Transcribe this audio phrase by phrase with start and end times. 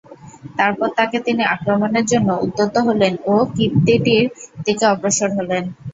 [0.57, 4.25] তারপর তাকে তিনি আক্রমণের জন্য উদ্যত হলেন ও কিবতীটির
[4.65, 5.63] দিকে অগ্রসর হলেন।